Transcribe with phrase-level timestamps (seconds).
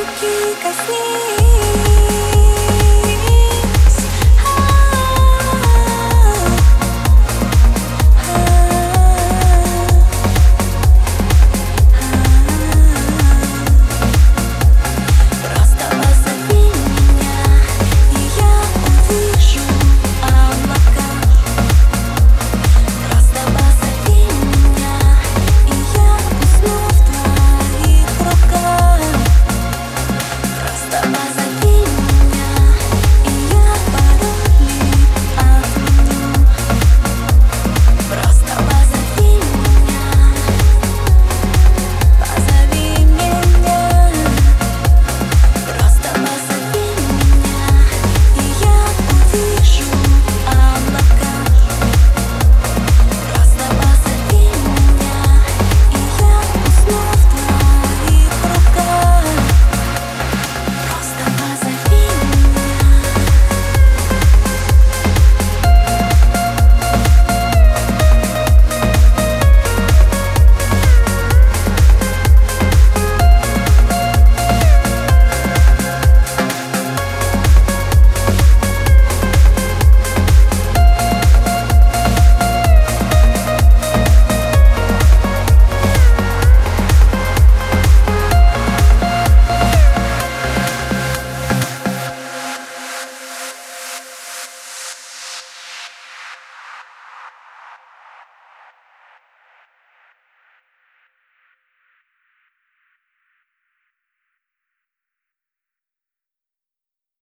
[0.00, 1.89] руки коснись